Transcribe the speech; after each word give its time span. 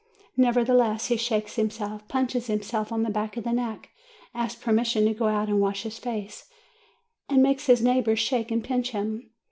Neverthe 0.35 0.75
less, 0.75 1.09
he 1.09 1.15
shakes 1.15 1.57
himself, 1.57 2.07
punches 2.07 2.47
himself 2.47 2.91
on 2.91 3.03
the 3.03 3.11
back 3.11 3.37
of 3.37 3.43
the 3.43 3.51
neck, 3.53 3.91
asks 4.33 4.59
permission 4.59 5.05
to 5.05 5.13
go 5.13 5.27
out 5.27 5.47
and 5.47 5.61
wash 5.61 5.83
his 5.83 5.99
face, 5.99 6.49
and 7.29 7.43
makes 7.43 7.67
his 7.67 7.83
neighbors 7.83 8.17
shake 8.17 8.49
and 8.49 8.63
pinch 8.63 8.89
him. 8.93 9.29